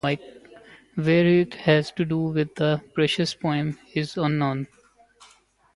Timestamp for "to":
1.91-2.05